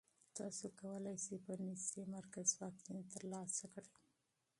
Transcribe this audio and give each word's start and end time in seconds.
تاسو 0.37 0.65
کولی 0.79 1.15
شئ 1.25 1.37
په 1.45 1.53
نږدې 1.65 2.03
مرکز 2.15 2.47
واکسین 2.61 2.97
ترلاسه 3.13 3.65
کړئ. 3.73 3.93